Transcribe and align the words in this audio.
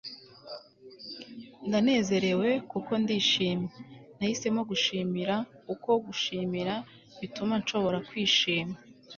ndanezerewe 1.67 2.49
kuko 2.71 2.91
ndishimye. 3.03 3.69
nahisemo 4.17 4.61
gushimira. 4.69 5.35
ukwo 5.73 5.91
gushimira 6.05 6.73
bituma 7.19 7.53
nshobora 7.61 7.97
kwishima 8.07 8.75